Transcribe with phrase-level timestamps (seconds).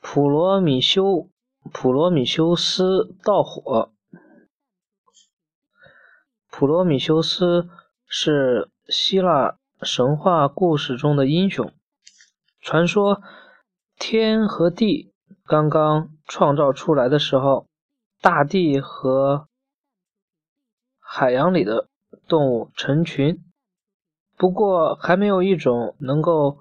[0.00, 1.28] 普罗米修
[1.72, 3.92] 普罗米修斯盗火。
[6.50, 7.68] 普罗米修斯
[8.06, 11.72] 是希腊神话故事中的英雄。
[12.60, 13.22] 传说
[13.98, 15.12] 天和地
[15.44, 17.66] 刚刚创造出来的时候，
[18.20, 19.48] 大地和
[20.98, 21.88] 海洋里的
[22.26, 23.44] 动物成群，
[24.36, 26.58] 不过还没有一种能够。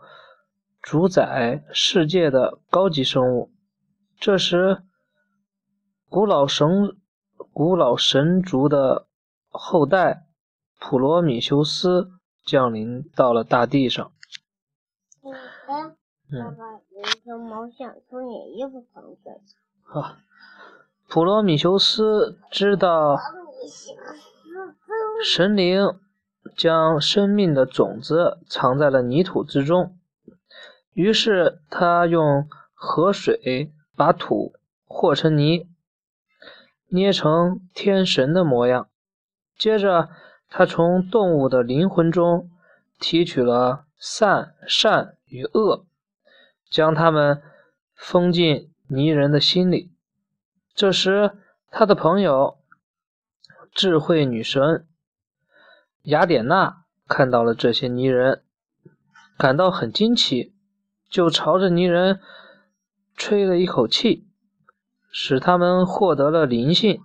[0.82, 3.52] 主宰世界的高级生物。
[4.20, 4.82] 这时，
[6.10, 6.98] 古老神
[7.54, 9.08] 古老神族的
[9.50, 10.26] 后代
[10.80, 12.12] 普罗米修斯
[12.44, 14.12] 降临到了大地上。
[21.08, 23.18] 普罗米修斯知道
[25.24, 26.00] 神灵
[26.56, 29.96] 将生命的种子藏在了泥土之中。
[31.00, 34.52] 于是他用河水把土
[34.84, 35.70] 和成泥，
[36.90, 38.90] 捏成天神的模样。
[39.58, 40.10] 接着，
[40.50, 42.52] 他从动物的灵魂中
[43.00, 45.86] 提取了善、善与恶，
[46.70, 47.42] 将它们
[47.96, 49.94] 封进泥人的心里。
[50.76, 51.32] 这时，
[51.72, 52.58] 他的朋友
[53.72, 54.86] 智慧女神
[56.02, 58.44] 雅典娜看到了这些泥人，
[59.38, 60.54] 感到很惊奇。
[61.10, 62.20] 就朝着泥人
[63.16, 64.28] 吹了一口气，
[65.12, 67.02] 使他们获得了灵性。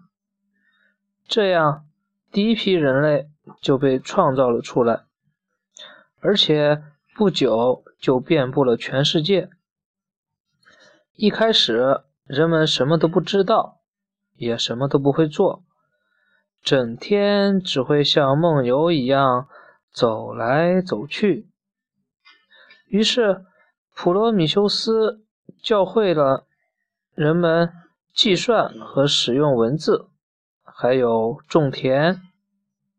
[1.26, 1.86] 这样，
[2.30, 3.28] 第一批人类
[3.62, 5.04] 就被创造了出来，
[6.20, 6.82] 而且
[7.14, 9.48] 不久就遍布了全世界。
[11.14, 13.80] 一开始，人们什么都不知道，
[14.34, 15.64] 也什么都不会做，
[16.62, 19.48] 整天只会像梦游一样
[19.92, 21.48] 走来走去。
[22.88, 23.44] 于是，
[23.94, 25.24] 普罗米修斯
[25.62, 26.46] 教会了
[27.14, 27.72] 人们
[28.12, 30.08] 计算和使用文字，
[30.62, 32.20] 还有种田、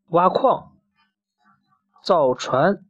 [0.07, 0.71] 挖矿、
[2.01, 2.83] 造船、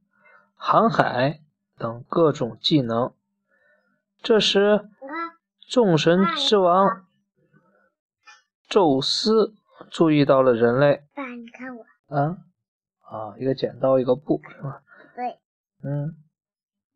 [0.56, 1.42] 航海
[1.78, 3.14] 等各种技能。
[4.22, 4.88] 这时，
[5.68, 7.06] 众神之王
[8.70, 9.56] 宙斯
[9.90, 11.04] 注意到了人类。
[11.14, 11.84] 爸，你看我。
[12.08, 12.38] 啊
[13.02, 14.82] 啊，一个剪刀，一个布，是吧？
[15.16, 15.40] 对。
[15.84, 16.16] 嗯。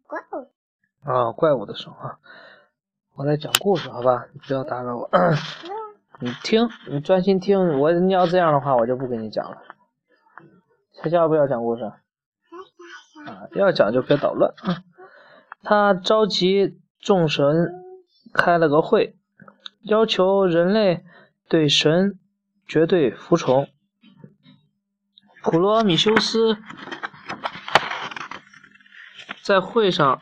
[0.07, 0.51] 怪物。
[1.03, 2.19] 啊，怪物的手啊！
[3.15, 4.27] 我在讲故事，好吧？
[4.33, 5.09] 你不要打扰我。
[6.19, 7.79] 你听，你专心听。
[7.79, 9.57] 我你要这样的话，我就不跟你讲了。
[10.93, 11.83] 夏夏要不要讲故事？
[11.83, 14.83] 啊，要讲就别捣乱啊！
[15.63, 17.73] 他召集众神
[18.33, 19.15] 开了个会，
[19.81, 21.03] 要求人类
[21.47, 22.19] 对神
[22.67, 23.67] 绝对服从。
[25.41, 26.57] 普罗米修斯
[29.41, 30.21] 在会上。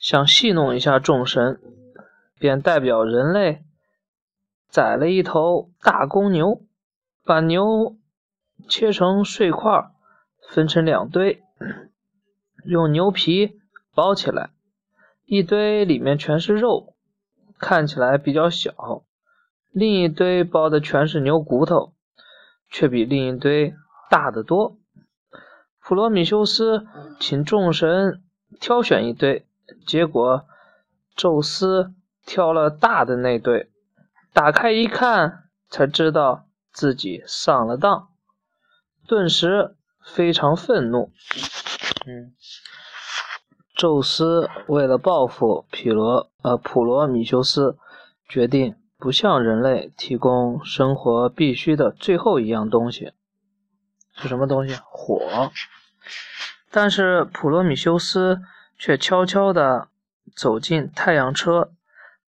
[0.00, 1.60] 想戏弄一下众神，
[2.38, 3.62] 便代表人类
[4.66, 6.62] 宰了一头大公牛，
[7.22, 7.98] 把牛
[8.66, 9.90] 切成碎块，
[10.48, 11.42] 分成两堆，
[12.64, 13.60] 用牛皮
[13.94, 14.48] 包起来，
[15.26, 16.94] 一堆里面全是肉，
[17.58, 19.04] 看起来比较小；
[19.70, 21.92] 另一堆包的全是牛骨头，
[22.70, 23.74] 却比另一堆
[24.08, 24.78] 大得多。
[25.78, 26.86] 普罗米修斯
[27.18, 28.22] 请众神
[28.58, 29.44] 挑选一堆。
[29.86, 30.46] 结果，
[31.16, 31.92] 宙斯
[32.24, 33.70] 挑了大的那对，
[34.32, 38.08] 打开一看，才知道自己上了当，
[39.06, 41.12] 顿时非常愤怒。
[42.06, 42.32] 嗯，
[43.74, 47.76] 宙斯为了报复匹罗呃普罗米修斯，
[48.28, 53.12] 决定不向人类提供生活必需的最后一样东西，
[54.14, 54.78] 是什么东西？
[54.84, 55.50] 火。
[56.70, 58.40] 但是普罗米修斯。
[58.80, 59.88] 却悄悄地
[60.34, 61.70] 走进太阳车，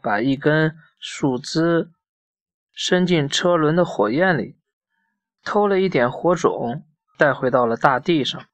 [0.03, 1.91] 把一根树枝
[2.75, 4.59] 伸进车轮的火焰里，
[5.43, 6.85] 偷了一点火种，
[7.17, 8.45] 带回到了大地上，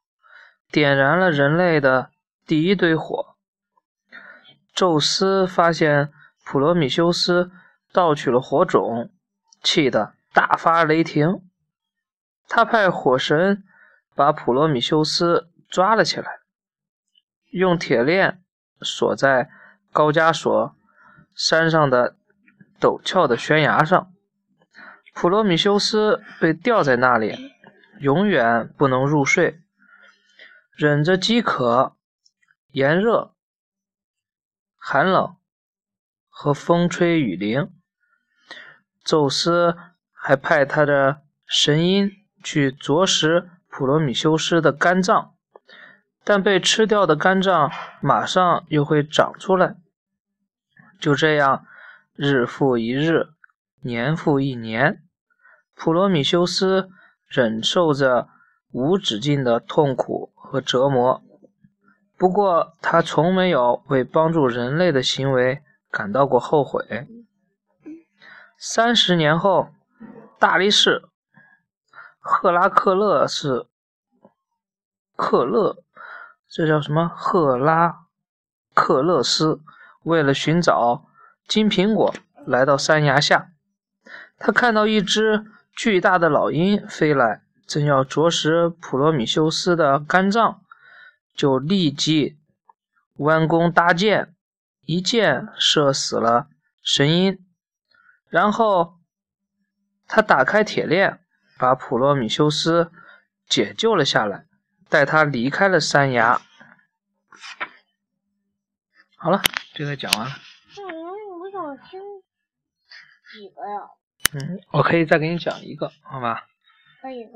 [0.71, 2.11] 点燃了人类的
[2.47, 3.35] 第一堆火。
[4.73, 6.13] 宙斯发现
[6.45, 7.51] 普罗米修斯
[7.93, 9.11] 盗取了火种，
[9.61, 11.43] 气得大发雷霆，
[12.47, 13.65] 他派火神
[14.15, 16.39] 把普罗米修斯抓了起来。
[17.51, 18.43] 用铁链
[18.83, 19.51] 锁在
[19.93, 20.77] 高加索
[21.35, 22.17] 山上的
[22.81, 24.13] 陡峭的悬崖上，
[25.15, 27.53] 普罗米修斯被吊在那里，
[28.01, 29.61] 永远不能入睡，
[30.73, 31.97] 忍着饥渴、
[32.71, 33.35] 炎热、
[34.77, 35.37] 寒冷
[36.29, 37.71] 和风吹雨淋。
[39.03, 39.75] 宙斯
[40.13, 42.11] 还派他的神鹰
[42.45, 45.35] 去啄食普罗米修斯的肝脏。
[46.29, 47.73] 但被吃掉的肝脏
[48.03, 49.77] 马上又会长出来。
[51.01, 51.65] 就这样，
[52.15, 53.29] 日复一日，
[53.81, 55.03] 年复一年，
[55.75, 56.91] 普罗米修斯
[57.27, 58.29] 忍受着
[58.73, 61.23] 无止境的痛苦和折磨。
[62.19, 67.09] 不过，他从没有为帮助人类的行为感到过后悔。
[68.59, 69.71] 三十年后，
[70.39, 71.05] 大力士
[72.19, 73.67] 赫拉克勒斯
[75.17, 75.83] 克勒，
[76.51, 77.09] 这叫什么？
[77.09, 78.07] 赫拉
[78.75, 79.61] 克勒斯
[80.03, 81.07] 为了寻找
[81.47, 82.15] 金苹果，
[82.47, 83.51] 来到山崖下。
[84.39, 85.45] 他看到一只
[85.77, 90.63] 巨大的老鹰飞来，正要啄食普罗米修斯的肝脏。
[91.37, 92.37] 就立即
[93.19, 94.35] 弯弓搭箭，
[94.81, 96.49] 一箭射死了
[96.83, 97.39] 神鹰。
[98.29, 98.99] 然后
[100.09, 101.21] 他打开铁链，
[101.57, 102.91] 把普罗米修斯
[103.49, 104.47] 解救了下来，
[104.89, 106.41] 带他离开了山崖。
[109.17, 109.43] 好了，
[109.75, 110.35] 这个讲完了。
[110.77, 110.85] 嗯，
[111.41, 112.01] 我想听
[113.33, 113.91] 几个呀？
[114.33, 116.47] 嗯，我可以再给你讲一个，好吧？
[117.03, 117.31] 可以的。